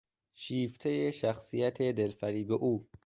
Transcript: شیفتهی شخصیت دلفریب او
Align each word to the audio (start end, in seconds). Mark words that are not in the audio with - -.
شیفتهی 0.33 1.11
شخصیت 1.11 1.81
دلفریب 1.81 2.51
او 2.51 2.89